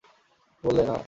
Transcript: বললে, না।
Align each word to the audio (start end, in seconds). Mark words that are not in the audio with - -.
বললে, 0.63 0.83
না। 0.83 0.97